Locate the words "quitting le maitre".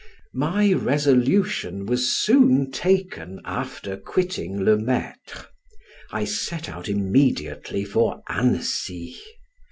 3.97-5.45